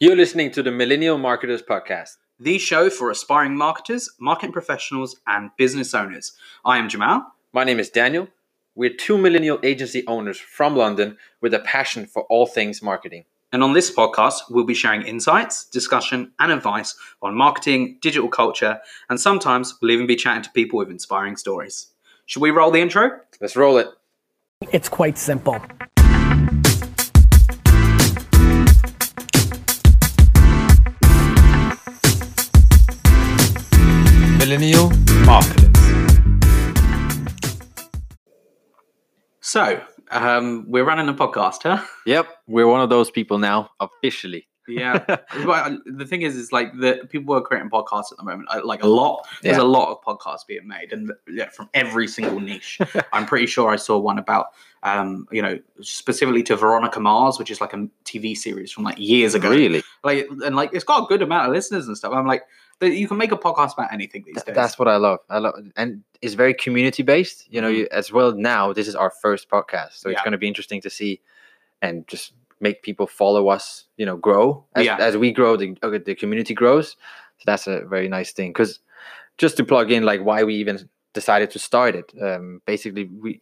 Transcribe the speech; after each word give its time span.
You're 0.00 0.14
listening 0.14 0.52
to 0.52 0.62
the 0.62 0.70
Millennial 0.70 1.18
Marketers 1.18 1.60
Podcast. 1.60 2.18
the 2.38 2.56
show 2.58 2.88
for 2.88 3.10
aspiring 3.10 3.56
marketers, 3.56 4.08
marketing 4.20 4.52
professionals, 4.52 5.16
and 5.26 5.50
business 5.58 5.92
owners. 5.92 6.34
I 6.64 6.78
am 6.78 6.88
Jamal. 6.88 7.32
My 7.52 7.64
name 7.64 7.80
is 7.80 7.90
Daniel. 7.90 8.28
We're 8.76 8.94
two 8.94 9.18
millennial 9.18 9.58
agency 9.64 10.06
owners 10.06 10.38
from 10.38 10.76
London 10.76 11.16
with 11.40 11.52
a 11.52 11.58
passion 11.58 12.06
for 12.06 12.22
all 12.30 12.46
things 12.46 12.80
marketing. 12.80 13.24
And 13.52 13.64
on 13.64 13.72
this 13.72 13.92
podcast, 13.92 14.42
we'll 14.48 14.64
be 14.64 14.72
sharing 14.72 15.02
insights, 15.02 15.64
discussion, 15.64 16.30
and 16.38 16.52
advice 16.52 16.94
on 17.20 17.34
marketing, 17.34 17.98
digital 18.00 18.28
culture, 18.28 18.78
and 19.10 19.18
sometimes 19.18 19.76
we'll 19.82 19.90
even 19.90 20.06
be 20.06 20.14
chatting 20.14 20.44
to 20.44 20.50
people 20.52 20.78
with 20.78 20.90
inspiring 20.90 21.36
stories. 21.36 21.88
Should 22.26 22.42
we 22.42 22.52
roll 22.52 22.70
the 22.70 22.80
intro? 22.80 23.18
Let's 23.40 23.56
roll 23.56 23.78
it. 23.78 23.88
It's 24.70 24.88
quite 24.88 25.18
simple. 25.18 25.60
Millennial 34.48 34.88
Marketers. 35.26 35.68
So, 39.40 39.78
um, 40.10 40.64
we're 40.66 40.84
running 40.84 41.06
a 41.10 41.12
podcast, 41.12 41.64
huh? 41.64 41.84
Yep, 42.06 42.28
we're 42.46 42.66
one 42.66 42.80
of 42.80 42.88
those 42.88 43.10
people 43.10 43.36
now, 43.36 43.68
officially. 43.78 44.48
Yeah. 44.66 45.04
Well, 45.44 45.78
the 45.84 46.06
thing 46.06 46.22
is, 46.22 46.34
is 46.34 46.50
like 46.50 46.72
the 46.78 47.06
people 47.10 47.34
are 47.34 47.42
creating 47.42 47.68
podcasts 47.68 48.10
at 48.10 48.16
the 48.16 48.24
moment, 48.24 48.48
uh, 48.50 48.62
like 48.64 48.82
a 48.82 48.86
lot. 48.86 49.26
There's 49.42 49.58
Yeah. 49.58 49.62
a 49.62 49.64
lot 49.64 49.90
of 49.90 50.02
podcasts 50.02 50.46
being 50.46 50.66
made, 50.66 50.94
and 50.94 51.12
yeah, 51.28 51.50
from 51.50 51.68
every 51.74 52.08
single 52.08 52.40
niche. 52.40 52.78
I'm 53.12 53.26
pretty 53.26 53.46
sure 53.46 53.68
I 53.70 53.76
saw 53.76 53.98
one 53.98 54.18
about, 54.18 54.46
um, 54.82 55.26
you 55.30 55.42
know, 55.42 55.58
specifically 55.82 56.42
to 56.44 56.56
Veronica 56.56 57.00
Mars, 57.00 57.38
which 57.38 57.50
is 57.50 57.60
like 57.60 57.74
a 57.74 57.86
TV 58.06 58.34
series 58.34 58.72
from 58.72 58.84
like 58.84 58.98
years 58.98 59.34
ago. 59.34 59.50
Really? 59.50 59.82
Like, 60.04 60.26
and 60.42 60.56
like 60.56 60.70
it's 60.72 60.84
got 60.84 61.02
a 61.04 61.06
good 61.06 61.20
amount 61.20 61.48
of 61.48 61.52
listeners 61.54 61.86
and 61.86 61.96
stuff. 61.96 62.12
I'm 62.14 62.26
like, 62.26 62.42
that 62.42 62.46
you 62.80 63.08
can 63.08 63.16
make 63.16 63.32
a 63.32 63.36
podcast 63.36 63.74
about 63.74 63.92
anything 63.92 64.22
these 64.24 64.36
Th- 64.36 64.46
days. 64.46 64.54
That's 64.54 64.78
what 64.78 64.88
I 64.88 64.96
love. 64.96 65.18
I 65.28 65.38
love, 65.38 65.54
and 65.76 66.02
it's 66.22 66.34
very 66.34 66.54
community 66.54 67.02
based. 67.02 67.46
You 67.52 67.60
know, 67.60 67.68
you, 67.68 67.88
as 67.90 68.12
well. 68.12 68.32
Now 68.32 68.72
this 68.72 68.88
is 68.88 68.94
our 68.94 69.10
first 69.10 69.50
podcast, 69.50 69.94
so 69.94 70.08
it's 70.10 70.22
going 70.22 70.32
to 70.32 70.38
be 70.38 70.48
interesting 70.48 70.80
to 70.82 70.90
see, 70.90 71.20
and 71.82 72.06
just 72.06 72.32
make 72.60 72.82
people 72.82 73.06
follow 73.06 73.48
us. 73.48 73.86
You 73.96 74.06
know, 74.06 74.16
grow 74.16 74.64
as, 74.74 74.86
Yeah. 74.86 74.96
as 74.98 75.16
we 75.16 75.32
grow, 75.32 75.56
the 75.56 75.76
uh, 75.82 75.98
the 76.04 76.14
community 76.14 76.54
grows. 76.54 76.90
So 77.38 77.44
that's 77.46 77.66
a 77.66 77.84
very 77.84 78.08
nice 78.08 78.32
thing. 78.32 78.50
Because 78.50 78.80
just 79.38 79.56
to 79.56 79.64
plug 79.64 79.90
in, 79.90 80.04
like 80.04 80.22
why 80.24 80.44
we 80.44 80.54
even 80.56 80.88
decided 81.14 81.50
to 81.52 81.58
start 81.58 81.94
it. 81.96 82.12
Um, 82.20 82.62
basically, 82.66 83.04
we 83.04 83.40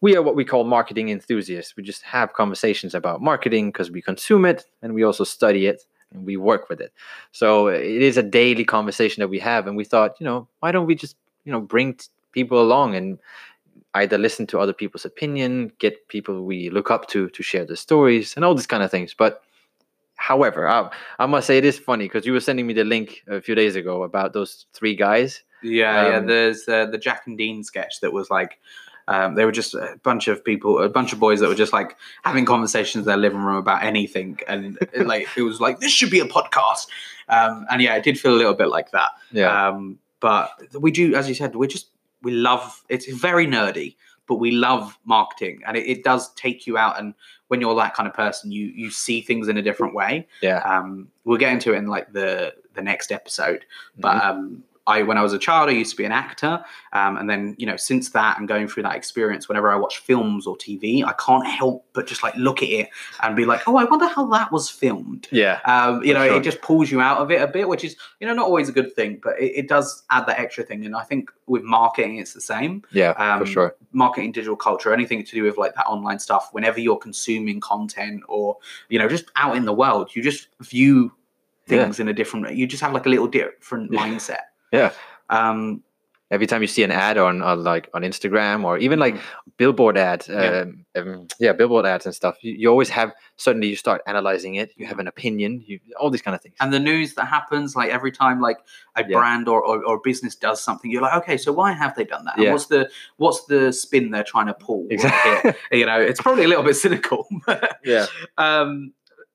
we 0.00 0.16
are 0.16 0.22
what 0.22 0.34
we 0.34 0.44
call 0.44 0.64
marketing 0.64 1.08
enthusiasts. 1.10 1.76
We 1.76 1.84
just 1.84 2.02
have 2.02 2.32
conversations 2.32 2.94
about 2.94 3.22
marketing 3.22 3.68
because 3.68 3.90
we 3.90 4.02
consume 4.02 4.44
it 4.44 4.64
and 4.82 4.92
we 4.94 5.04
also 5.04 5.22
study 5.24 5.66
it 5.66 5.86
and 6.12 6.26
we 6.26 6.36
work 6.36 6.68
with 6.68 6.80
it. 6.80 6.92
So 7.32 7.68
it 7.68 8.02
is 8.02 8.16
a 8.16 8.22
daily 8.22 8.64
conversation 8.64 9.20
that 9.20 9.28
we 9.28 9.38
have, 9.38 9.66
and 9.66 9.76
we 9.76 9.84
thought, 9.84 10.16
you 10.20 10.24
know, 10.24 10.48
why 10.60 10.72
don't 10.72 10.86
we 10.86 10.94
just, 10.94 11.16
you 11.44 11.52
know, 11.52 11.60
bring 11.60 11.94
t- 11.94 12.06
people 12.32 12.60
along 12.60 12.94
and 12.94 13.18
either 13.94 14.18
listen 14.18 14.46
to 14.46 14.58
other 14.58 14.72
people's 14.72 15.04
opinion, 15.04 15.72
get 15.78 16.08
people 16.08 16.44
we 16.44 16.70
look 16.70 16.90
up 16.90 17.08
to 17.08 17.28
to 17.30 17.42
share 17.42 17.64
their 17.64 17.76
stories, 17.76 18.34
and 18.36 18.44
all 18.44 18.54
these 18.54 18.66
kind 18.66 18.82
of 18.82 18.90
things. 18.90 19.14
But 19.14 19.42
however, 20.16 20.68
I, 20.68 20.90
I 21.18 21.26
must 21.26 21.46
say 21.46 21.58
it 21.58 21.64
is 21.64 21.78
funny 21.78 22.06
because 22.06 22.24
you 22.24 22.32
were 22.32 22.40
sending 22.40 22.66
me 22.66 22.74
the 22.74 22.84
link 22.84 23.22
a 23.28 23.40
few 23.40 23.54
days 23.54 23.76
ago 23.76 24.04
about 24.04 24.32
those 24.32 24.66
three 24.72 24.94
guys. 24.94 25.42
Yeah, 25.62 26.08
yeah. 26.08 26.16
Um, 26.16 26.26
There's 26.26 26.68
uh, 26.68 26.86
the 26.86 26.98
Jack 26.98 27.22
and 27.26 27.38
Dean 27.38 27.62
sketch 27.64 28.00
that 28.00 28.12
was 28.12 28.30
like, 28.30 28.58
um, 29.08 29.34
they 29.34 29.44
were 29.44 29.52
just 29.52 29.74
a 29.74 29.98
bunch 30.02 30.28
of 30.28 30.44
people, 30.44 30.80
a 30.82 30.88
bunch 30.88 31.12
of 31.12 31.18
boys 31.20 31.40
that 31.40 31.48
were 31.48 31.54
just 31.54 31.72
like 31.72 31.96
having 32.22 32.44
conversations 32.44 33.02
in 33.02 33.06
their 33.08 33.16
living 33.16 33.40
room 33.40 33.56
about 33.56 33.82
anything, 33.82 34.38
and 34.48 34.78
it, 34.92 35.06
like 35.06 35.28
it 35.36 35.42
was 35.42 35.60
like 35.60 35.80
this 35.80 35.92
should 35.92 36.10
be 36.10 36.20
a 36.20 36.24
podcast. 36.24 36.86
Um, 37.28 37.66
and 37.70 37.80
yeah, 37.82 37.94
it 37.96 38.04
did 38.04 38.18
feel 38.18 38.34
a 38.34 38.36
little 38.36 38.54
bit 38.54 38.68
like 38.68 38.90
that. 38.92 39.10
Yeah, 39.32 39.68
Um, 39.68 39.98
but 40.20 40.50
we 40.78 40.90
do, 40.90 41.14
as 41.14 41.28
you 41.28 41.34
said, 41.34 41.54
we 41.56 41.66
just 41.66 41.88
we 42.22 42.32
love. 42.32 42.82
It's 42.88 43.06
very 43.12 43.46
nerdy, 43.46 43.96
but 44.26 44.36
we 44.36 44.52
love 44.52 44.98
marketing, 45.04 45.62
and 45.66 45.76
it, 45.76 45.86
it 45.88 46.04
does 46.04 46.32
take 46.34 46.66
you 46.66 46.78
out. 46.78 46.98
And 46.98 47.14
when 47.48 47.60
you're 47.60 47.74
that 47.76 47.94
kind 47.94 48.06
of 48.08 48.14
person, 48.14 48.52
you 48.52 48.66
you 48.66 48.90
see 48.90 49.20
things 49.20 49.48
in 49.48 49.56
a 49.56 49.62
different 49.62 49.94
way. 49.94 50.26
yeah, 50.42 50.58
Um, 50.58 51.08
we'll 51.24 51.38
get 51.38 51.52
into 51.52 51.72
it 51.74 51.78
in 51.78 51.86
like 51.88 52.12
the 52.12 52.54
the 52.74 52.82
next 52.82 53.10
episode. 53.12 53.64
But 53.98 54.22
um, 54.22 54.64
I, 54.86 55.02
when 55.02 55.16
I 55.16 55.22
was 55.22 55.32
a 55.32 55.38
child, 55.38 55.68
I 55.70 55.72
used 55.72 55.92
to 55.92 55.96
be 55.96 56.04
an 56.04 56.12
actor, 56.12 56.64
um, 56.92 57.16
and 57.16 57.30
then 57.30 57.54
you 57.58 57.66
know, 57.66 57.76
since 57.76 58.10
that 58.10 58.38
and 58.38 58.48
going 58.48 58.66
through 58.66 58.82
that 58.84 58.96
experience, 58.96 59.48
whenever 59.48 59.70
I 59.70 59.76
watch 59.76 59.98
films 59.98 60.46
or 60.46 60.56
TV, 60.56 61.04
I 61.04 61.12
can't 61.24 61.46
help 61.46 61.86
but 61.92 62.06
just 62.06 62.22
like 62.22 62.34
look 62.36 62.62
at 62.62 62.68
it 62.68 62.88
and 63.22 63.36
be 63.36 63.44
like, 63.44 63.68
oh, 63.68 63.76
I 63.76 63.84
wonder 63.84 64.06
how 64.08 64.26
that 64.26 64.50
was 64.50 64.68
filmed. 64.68 65.28
yeah, 65.30 65.60
Um, 65.64 66.02
you 66.02 66.14
know, 66.14 66.26
sure. 66.26 66.36
it 66.38 66.42
just 66.42 66.60
pulls 66.62 66.90
you 66.90 67.00
out 67.00 67.18
of 67.18 67.30
it 67.30 67.40
a 67.40 67.46
bit, 67.46 67.68
which 67.68 67.84
is 67.84 67.96
you 68.20 68.26
know 68.26 68.34
not 68.34 68.46
always 68.46 68.68
a 68.68 68.72
good 68.72 68.92
thing, 68.94 69.20
but 69.22 69.38
it, 69.40 69.52
it 69.56 69.68
does 69.68 70.02
add 70.10 70.26
that 70.26 70.40
extra 70.40 70.64
thing. 70.64 70.84
And 70.84 70.96
I 70.96 71.02
think 71.04 71.30
with 71.46 71.62
marketing, 71.62 72.16
it's 72.16 72.32
the 72.34 72.40
same 72.40 72.82
yeah, 72.90 73.10
um, 73.10 73.40
for 73.40 73.46
sure. 73.46 73.76
marketing 73.92 74.32
digital 74.32 74.56
culture 74.56 74.92
anything 74.92 75.24
to 75.24 75.32
do 75.32 75.42
with 75.44 75.58
like 75.58 75.74
that 75.74 75.86
online 75.86 76.18
stuff 76.18 76.48
whenever 76.52 76.80
you're 76.80 76.96
consuming 76.96 77.60
content 77.60 78.22
or 78.28 78.56
you 78.88 78.98
know 78.98 79.08
just 79.08 79.26
out 79.36 79.56
in 79.56 79.64
the 79.64 79.72
world 79.72 80.10
you 80.14 80.22
just 80.22 80.48
view 80.60 81.12
Yeah. 81.66 81.84
things 81.84 82.00
in 82.00 82.08
a 82.08 82.12
different 82.12 82.54
you 82.56 82.66
just 82.66 82.82
have 82.82 82.92
like 82.92 83.06
a 83.06 83.08
little 83.08 83.26
different 83.28 83.92
Yeah. 83.92 84.00
mindset 84.00 84.44
Yeah. 84.72 84.92
um 85.30 85.82
Every 86.30 86.46
time 86.46 86.62
you 86.62 86.66
see 86.66 86.82
an 86.82 86.90
ad 86.90 87.18
on, 87.18 87.42
on 87.42 87.62
like 87.62 87.90
on 87.92 88.00
Instagram 88.00 88.64
or 88.64 88.78
even 88.78 88.98
like 88.98 89.16
billboard 89.58 89.98
ads, 89.98 90.28
Yeah. 90.28 90.64
um, 90.64 90.86
um, 90.96 91.28
yeah, 91.38 91.52
billboard 91.52 91.84
ads 91.84 92.06
and 92.06 92.14
stuff, 92.14 92.38
you, 92.40 92.54
you 92.54 92.68
always 92.70 92.88
have 92.88 93.12
suddenly 93.36 93.68
you 93.68 93.76
start 93.76 94.00
analyzing 94.06 94.54
it. 94.54 94.72
You 94.78 94.86
have 94.86 94.98
an 94.98 95.06
opinion, 95.08 95.62
you 95.66 95.78
all 96.00 96.08
these 96.08 96.22
kind 96.22 96.34
of 96.34 96.40
things. 96.40 96.54
and 96.58 96.72
the 96.72 96.80
news 96.80 97.12
that 97.16 97.26
happens 97.26 97.76
like 97.76 97.90
every 97.90 98.10
time 98.12 98.40
like 98.40 98.60
a 98.96 99.02
Yeah. 99.06 99.18
brand 99.18 99.46
or, 99.46 99.60
or, 99.62 99.84
or 99.84 100.00
business 100.00 100.34
does 100.34 100.64
something 100.64 100.90
you're 100.90 101.02
like 101.02 101.16
okay 101.22 101.36
so 101.36 101.52
why 101.52 101.72
have 101.72 101.94
they 101.96 102.04
done 102.04 102.24
that 102.24 102.38
And 102.38 102.50
what's 102.52 102.64
the 102.68 102.88
what's 103.18 103.44
the 103.44 103.70
spin 103.70 104.10
they're 104.10 104.24
trying 104.24 104.46
to 104.46 104.54
pull 104.54 104.86
Exactly. 104.88 105.52
you 105.78 105.84
know 105.84 106.00
it's 106.00 106.22
probably 106.22 106.44
a 106.44 106.48
little 106.48 106.64
bit 106.64 106.76
cynical 106.76 107.28
yeah, 107.84 108.06
um 108.38 108.94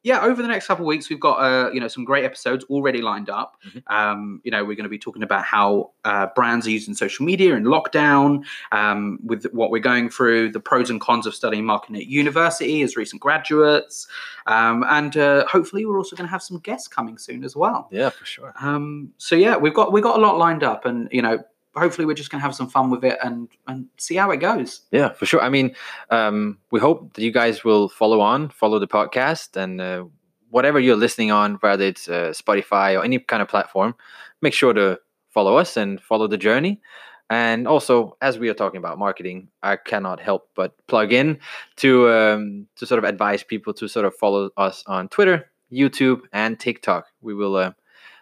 yeah 0.09 0.19
over 0.21 0.39
the 0.41 0.47
next 0.47 0.65
couple 0.67 0.83
of 0.85 0.87
weeks 0.87 1.09
we've 1.09 1.19
got 1.29 1.37
uh 1.49 1.69
you 1.73 1.79
know 1.81 1.87
some 1.95 2.03
great 2.11 2.23
episodes 2.31 2.63
already 2.73 3.01
lined 3.11 3.29
up 3.29 3.49
Mhm. 3.67 3.81
um 3.99 4.41
you 4.45 4.51
know 4.53 4.61
we're 4.67 4.75
going 4.79 4.89
to 4.91 4.95
be 4.97 5.03
talking 5.07 5.23
about 5.29 5.43
how 5.43 5.91
uh, 6.05 6.27
brands 6.37 6.65
are 6.67 6.71
using 6.79 6.93
social 7.05 7.25
media 7.31 7.55
in 7.55 7.63
lockdown 7.75 8.29
um 8.71 9.19
with 9.31 9.43
what 9.59 9.67
we're 9.71 9.87
going 9.91 10.09
through 10.09 10.51
the 10.51 10.59
pros 10.69 10.89
and 10.89 10.99
cons 11.07 11.25
of 11.27 11.33
studying 11.35 11.65
marketing 11.65 11.97
at 11.97 12.05
university 12.07 12.81
as 12.85 12.95
recent 12.95 13.21
graduates 13.21 14.07
um 14.55 14.83
and 14.97 15.17
uh, 15.17 15.45
hopefully 15.47 15.85
we're 15.85 15.97
also 15.97 16.15
going 16.15 16.27
to 16.27 16.31
have 16.31 16.43
some 16.49 16.59
guests 16.59 16.87
coming 16.87 17.17
soon 17.17 17.43
as 17.43 17.55
well 17.55 17.87
yeah, 17.91 18.09
for 18.09 18.25
sure. 18.25 18.53
um 18.61 19.11
so 19.17 19.35
yeah 19.35 19.55
we've 19.57 19.73
got 19.79 19.91
we've 19.91 20.03
got 20.09 20.17
a 20.17 20.21
lot 20.21 20.37
lined 20.37 20.63
up 20.63 20.85
and 20.85 21.07
you 21.11 21.21
know 21.21 21.37
hopefully 21.79 22.05
we're 22.05 22.13
just 22.13 22.29
going 22.29 22.39
to 22.39 22.45
have 22.45 22.55
some 22.55 22.69
fun 22.69 22.89
with 22.89 23.03
it 23.03 23.17
and 23.23 23.49
and 23.67 23.87
see 23.97 24.15
how 24.15 24.31
it 24.31 24.37
goes 24.37 24.81
Yeah, 24.91 25.09
for 25.13 25.25
sure. 25.25 25.41
I 25.41 25.49
mean, 25.49 25.75
um, 26.09 26.57
we 26.71 26.79
hope 26.79 27.13
that 27.13 27.21
you 27.21 27.31
guys 27.31 27.63
will 27.63 27.89
follow 27.89 28.21
on, 28.21 28.49
follow 28.49 28.79
the 28.79 28.87
podcast, 28.87 29.55
and 29.55 29.81
uh, 29.81 30.05
whatever 30.49 30.79
you're 30.79 30.95
listening 30.95 31.31
on, 31.31 31.55
whether 31.55 31.85
it's 31.85 32.07
uh, 32.07 32.33
Spotify 32.33 32.99
or 32.99 33.03
any 33.03 33.19
kind 33.19 33.41
of 33.41 33.47
platform, 33.47 33.95
make 34.41 34.53
sure 34.53 34.73
to 34.73 34.99
follow 35.29 35.57
us 35.57 35.77
and 35.77 36.01
follow 36.01 36.27
the 36.27 36.37
journey. 36.37 36.81
And 37.29 37.67
also, 37.67 38.15
as 38.21 38.39
we 38.39 38.47
are 38.49 38.53
talking 38.53 38.77
about 38.77 38.97
marketing, 38.97 39.49
I 39.61 39.75
cannot 39.75 40.21
help 40.21 40.49
but 40.55 40.75
plug 40.87 41.11
in 41.11 41.39
to 41.77 42.09
um, 42.09 42.67
to 42.77 42.85
sort 42.85 42.99
of 42.99 43.03
advise 43.03 43.43
people 43.43 43.73
to 43.73 43.87
sort 43.87 44.05
of 44.05 44.15
follow 44.15 44.49
us 44.55 44.83
on 44.87 45.09
Twitter, 45.09 45.51
YouTube, 45.71 46.21
and 46.31 46.57
TikTok. 46.57 47.07
We 47.21 47.33
will 47.33 47.57
uh, 47.57 47.73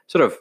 sort 0.07 0.23
of 0.23 0.35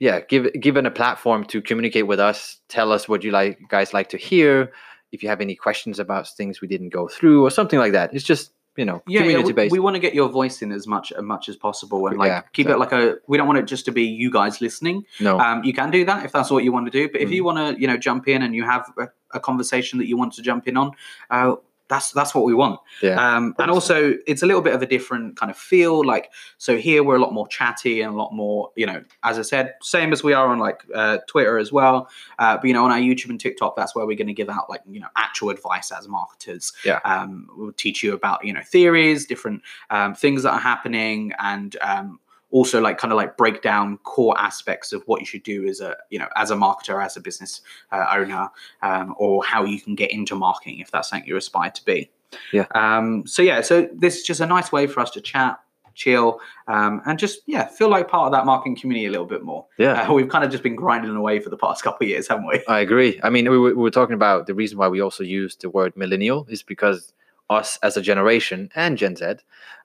yeah 0.00 0.18
give 0.20 0.50
given 0.60 0.84
a 0.86 0.90
platform 0.90 1.44
to 1.44 1.62
communicate 1.62 2.06
with 2.08 2.18
us 2.18 2.58
tell 2.68 2.90
us 2.90 3.08
what 3.08 3.22
you 3.22 3.30
like 3.30 3.58
guys 3.68 3.94
like 3.94 4.08
to 4.08 4.16
hear 4.18 4.72
if 5.12 5.22
you 5.22 5.28
have 5.28 5.40
any 5.40 5.54
questions 5.54 5.98
about 6.00 6.26
things 6.28 6.60
we 6.60 6.66
didn't 6.68 6.88
go 6.90 7.06
through 7.08 7.44
or 7.44 7.50
something 7.50 7.78
like 7.80 7.92
that. 7.92 8.14
It's 8.14 8.24
just 8.24 8.52
you 8.76 8.84
know 8.84 9.02
yeah, 9.08 9.18
yeah 9.18 9.20
community 9.22 9.46
we, 9.48 9.52
based. 9.52 9.72
we 9.72 9.80
want 9.80 9.94
to 9.96 10.00
get 10.00 10.14
your 10.14 10.28
voice 10.28 10.62
in 10.62 10.70
as 10.70 10.86
much 10.86 11.10
as 11.12 11.22
much 11.24 11.48
as 11.48 11.56
possible 11.56 12.06
and 12.06 12.16
like 12.16 12.28
Yeah, 12.28 12.42
keep 12.52 12.66
so- 12.68 12.74
it 12.74 12.78
like 12.78 12.92
a 12.92 13.16
we 13.26 13.36
don't 13.36 13.48
want 13.48 13.58
it 13.58 13.66
just 13.66 13.84
to 13.86 13.92
be 13.92 14.04
you 14.04 14.30
guys 14.30 14.60
listening. 14.60 15.04
No. 15.18 15.38
Um 15.40 15.64
you 15.64 15.72
can 15.74 15.90
do 15.90 16.04
that 16.04 16.24
if 16.24 16.30
that's 16.32 16.50
what 16.50 16.62
you 16.64 16.70
want 16.72 16.86
to 16.86 16.92
do 16.92 17.08
but 17.12 17.20
if 17.20 17.28
Mm. 17.28 17.32
you 17.34 17.44
want 17.44 17.58
to 17.58 17.80
you 17.80 17.88
know 17.88 17.96
jump 17.96 18.28
in 18.28 18.42
and 18.42 18.54
you 18.54 18.62
have 18.64 18.84
a, 18.96 19.08
a 19.32 19.40
conversation 19.40 19.98
that 19.98 20.06
you 20.06 20.16
want 20.16 20.32
to 20.34 20.42
jump 20.42 20.68
in 20.68 20.76
on 20.76 20.92
uh 21.30 21.56
that's 21.90 22.12
that's 22.12 22.34
what 22.34 22.44
we 22.44 22.54
want. 22.54 22.80
Yeah. 23.02 23.16
Um 23.20 23.54
and 23.58 23.70
also 23.70 24.14
it's 24.26 24.42
a 24.42 24.46
little 24.46 24.62
bit 24.62 24.74
of 24.74 24.80
a 24.80 24.86
different 24.86 25.36
kind 25.36 25.50
of 25.50 25.58
feel 25.58 26.06
like 26.06 26.32
so 26.56 26.78
here 26.78 27.02
we're 27.02 27.16
a 27.16 27.20
lot 27.20 27.34
more 27.34 27.46
chatty 27.48 28.00
and 28.00 28.14
a 28.14 28.16
lot 28.16 28.32
more 28.32 28.70
you 28.76 28.86
know 28.86 29.02
as 29.24 29.38
i 29.38 29.42
said 29.42 29.74
same 29.82 30.12
as 30.12 30.22
we 30.22 30.32
are 30.32 30.48
on 30.48 30.58
like 30.58 30.82
uh, 30.94 31.18
twitter 31.26 31.58
as 31.58 31.72
well. 31.72 32.08
Uh, 32.38 32.56
but 32.56 32.64
you 32.64 32.72
know 32.72 32.84
on 32.84 32.92
our 32.92 32.98
youtube 32.98 33.28
and 33.28 33.40
tiktok 33.40 33.76
that's 33.76 33.94
where 33.94 34.06
we're 34.06 34.16
going 34.16 34.26
to 34.26 34.32
give 34.32 34.48
out 34.48 34.70
like 34.70 34.80
you 34.88 35.00
know 35.00 35.08
actual 35.16 35.50
advice 35.50 35.90
as 35.90 36.08
marketers. 36.08 36.72
Yeah. 36.84 37.00
um, 37.04 37.48
we'll 37.56 37.72
teach 37.72 38.02
you 38.02 38.14
about 38.14 38.44
you 38.44 38.52
know 38.52 38.62
theories 38.62 39.26
different 39.26 39.62
um, 39.90 40.14
things 40.14 40.44
that 40.44 40.52
are 40.52 40.60
happening 40.60 41.32
and 41.38 41.76
um, 41.80 42.20
also 42.50 42.80
like 42.80 42.98
kind 42.98 43.12
of 43.12 43.16
like 43.16 43.36
break 43.36 43.62
down 43.62 43.98
core 43.98 44.38
aspects 44.38 44.92
of 44.92 45.02
what 45.06 45.20
you 45.20 45.26
should 45.26 45.42
do 45.42 45.66
as 45.66 45.80
a 45.80 45.96
you 46.10 46.18
know 46.18 46.28
as 46.36 46.50
a 46.50 46.54
marketer 46.56 47.04
as 47.04 47.16
a 47.16 47.20
business 47.20 47.60
uh, 47.92 48.06
owner 48.12 48.48
um, 48.82 49.14
or 49.18 49.44
how 49.44 49.64
you 49.64 49.80
can 49.80 49.94
get 49.94 50.10
into 50.10 50.34
marketing 50.34 50.78
if 50.78 50.90
that's 50.90 51.10
something 51.10 51.28
you 51.28 51.36
aspire 51.36 51.70
to 51.70 51.84
be 51.84 52.10
Yeah. 52.52 52.66
um, 52.74 53.26
so 53.26 53.42
yeah 53.42 53.60
so 53.60 53.88
this 53.92 54.16
is 54.18 54.22
just 54.24 54.40
a 54.40 54.46
nice 54.46 54.72
way 54.72 54.86
for 54.86 55.00
us 55.00 55.10
to 55.12 55.20
chat 55.20 55.58
chill, 55.94 56.40
um, 56.66 57.02
and 57.04 57.18
just 57.18 57.40
yeah, 57.46 57.66
feel 57.66 57.88
like 57.90 58.08
part 58.08 58.26
of 58.26 58.32
that 58.32 58.46
marketing 58.46 58.76
community 58.76 59.06
a 59.06 59.10
little 59.10 59.26
bit 59.26 59.42
more. 59.42 59.66
Yeah. 59.76 60.08
Uh, 60.08 60.14
we've 60.14 60.28
kind 60.28 60.44
of 60.44 60.50
just 60.50 60.62
been 60.62 60.76
grinding 60.76 61.14
away 61.14 61.40
for 61.40 61.50
the 61.50 61.58
past 61.58 61.82
couple 61.84 62.04
of 62.04 62.08
years, 62.08 62.28
haven't 62.28 62.46
we? 62.46 62.62
I 62.68 62.80
agree. 62.80 63.20
I 63.22 63.28
mean, 63.28 63.50
we 63.50 63.58
were, 63.58 63.70
we 63.74 63.82
were 63.82 63.90
talking 63.90 64.14
about 64.14 64.46
the 64.46 64.54
reason 64.54 64.78
why 64.78 64.88
we 64.88 65.00
also 65.00 65.24
use 65.24 65.56
the 65.56 65.68
word 65.68 65.94
millennial 65.96 66.46
is 66.48 66.62
because 66.62 67.12
us 67.50 67.78
as 67.82 67.96
a 67.96 68.02
generation 68.02 68.70
and 68.74 68.96
Gen 68.96 69.16
Z, 69.16 69.26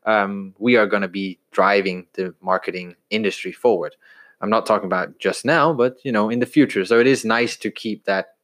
um, 0.05 0.53
we 0.59 0.77
are 0.77 0.85
going 0.85 1.01
to 1.01 1.09
be 1.09 1.39
driving 1.51 2.07
the 2.13 2.33
marketing 2.41 2.95
industry 3.09 3.51
forward. 3.51 3.95
I'm 4.39 4.49
not 4.49 4.65
talking 4.65 4.85
about 4.85 5.17
just 5.17 5.43
now, 5.43 5.73
but 5.73 5.97
you 6.03 6.11
know, 6.11 6.29
in 6.29 6.39
the 6.39 6.45
future. 6.45 6.85
So 6.85 6.99
it 6.99 7.07
is 7.07 7.25
nice 7.25 7.57
to 7.57 7.71
keep 7.71 8.05
that 8.05 8.35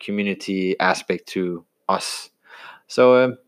community 0.00 0.78
aspect 0.80 1.26
to 1.30 1.64
us. 1.88 2.30
So. 2.86 3.24
Um, 3.24 3.38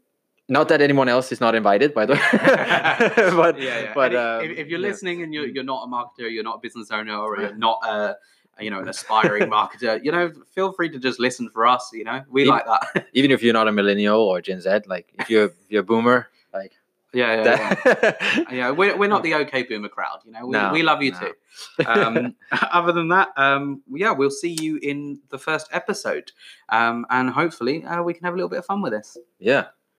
not 0.51 0.67
that 0.71 0.81
anyone 0.83 1.09
else 1.09 1.31
is 1.31 1.41
not 1.41 1.55
invited, 1.55 1.95
by 1.95 2.07
the 2.07 2.15
way. 2.15 2.21
but 2.33 3.61
yeah, 3.61 3.83
yeah. 3.83 3.93
but 3.95 4.17
um, 4.17 4.45
if, 4.45 4.59
if 4.59 4.67
you're 4.67 4.81
yeah. 4.81 4.89
listening 4.89 5.23
and 5.23 5.33
you're, 5.33 5.47
you're 5.47 5.63
not 5.63 5.85
a 5.85 5.87
marketer, 5.87 6.29
you're 6.29 6.43
not 6.43 6.57
a 6.57 6.61
business 6.61 6.91
owner, 6.91 7.17
or 7.17 7.41
you're 7.41 7.55
not 7.55 7.79
a 7.87 8.17
you 8.61 8.71
know 8.71 8.81
an 8.81 8.89
aspiring 8.89 9.49
marketer, 9.57 10.03
you 10.05 10.13
know, 10.13 10.33
feel 10.55 10.73
free 10.73 10.89
to 10.91 10.99
just 10.99 11.19
listen 11.21 11.49
for 11.51 11.67
us. 11.67 11.91
You 11.93 12.05
know, 12.05 12.23
we 12.31 12.45
Yeah. 12.45 12.51
like 12.53 12.67
that. 12.67 13.07
even 13.15 13.31
if 13.31 13.43
you're 13.43 13.53
not 13.55 13.69
a 13.69 13.73
millennial 13.73 14.21
or 14.21 14.41
Gen 14.41 14.61
Z, 14.61 14.71
like 14.87 15.13
if 15.19 15.31
you're 15.31 15.53
you're 15.69 15.81
a 15.83 15.85
boomer, 15.85 16.29
like 16.53 16.73
yeah, 17.13 17.43
yeah, 17.43 17.75
yeah. 17.85 18.45
yeah, 18.53 18.71
we're, 18.71 18.97
we're 18.97 19.09
not 19.09 19.25
the 19.25 19.35
OK 19.35 19.65
Boomer 19.65 19.89
crowd, 19.89 20.21
you 20.25 20.31
know. 20.31 20.47
We, 20.47 20.53
No, 20.53 20.73
we 20.73 20.85
love 20.85 21.03
you 21.03 21.11
no. 21.11 21.19
too. 21.19 21.85
Um, 21.85 22.37
other 22.53 22.93
than 22.93 23.09
that, 23.09 23.31
um, 23.37 23.83
yeah, 23.93 24.13
we'll 24.13 24.31
see 24.31 24.57
you 24.61 24.79
in 24.81 25.19
the 25.31 25.37
first 25.39 25.67
episode, 25.73 26.31
um, 26.69 27.05
and 27.11 27.29
hopefully 27.29 27.85
uh, 27.85 28.01
we 28.05 28.15
can 28.15 28.23
have 28.25 28.35
a 28.35 28.37
little 28.37 28.49
bit 28.49 28.61
of 28.61 28.65
fun 28.67 28.81
with 28.81 28.93
this. 28.93 29.19
yeah. 29.41 29.67